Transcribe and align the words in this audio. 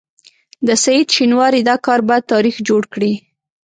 د 0.67 0.69
سعید 0.83 1.07
شینواري 1.15 1.61
دا 1.69 1.75
کار 1.85 1.99
به 2.07 2.17
تاریخ 2.31 2.55
جوړ 2.67 2.81
کړي. 2.93 3.13